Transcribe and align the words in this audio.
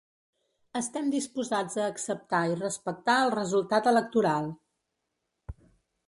Estem 0.79 1.09
disposats 1.15 1.75
a 1.83 1.89
acceptar 1.95 2.39
i 2.53 2.57
respectar 2.61 3.17
el 3.25 3.33
resultat 3.35 3.91
electoral. 3.91 4.49